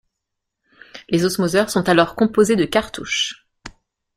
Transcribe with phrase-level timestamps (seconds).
[1.09, 3.47] Les osmoseurs sont alors composés de cartouches.